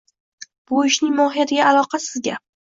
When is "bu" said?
0.71-0.79